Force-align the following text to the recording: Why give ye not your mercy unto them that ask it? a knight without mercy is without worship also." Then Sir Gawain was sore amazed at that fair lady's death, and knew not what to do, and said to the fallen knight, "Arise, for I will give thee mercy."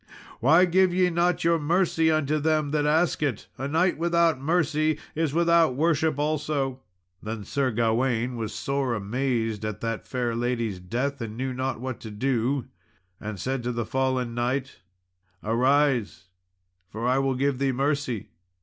Why 0.39 0.65
give 0.65 0.91
ye 0.95 1.11
not 1.11 1.43
your 1.43 1.59
mercy 1.59 2.09
unto 2.09 2.39
them 2.39 2.71
that 2.71 2.87
ask 2.87 3.21
it? 3.21 3.45
a 3.59 3.67
knight 3.67 3.99
without 3.99 4.41
mercy 4.41 4.97
is 5.13 5.31
without 5.31 5.75
worship 5.75 6.17
also." 6.17 6.79
Then 7.21 7.43
Sir 7.43 7.69
Gawain 7.69 8.35
was 8.35 8.51
sore 8.51 8.95
amazed 8.95 9.63
at 9.63 9.79
that 9.81 10.07
fair 10.07 10.35
lady's 10.35 10.79
death, 10.79 11.21
and 11.21 11.37
knew 11.37 11.53
not 11.53 11.79
what 11.79 11.99
to 11.99 12.09
do, 12.09 12.65
and 13.19 13.39
said 13.39 13.61
to 13.61 13.71
the 13.71 13.85
fallen 13.85 14.33
knight, 14.33 14.79
"Arise, 15.43 16.29
for 16.89 17.05
I 17.07 17.19
will 17.19 17.35
give 17.35 17.59
thee 17.59 17.71
mercy." 17.71 18.29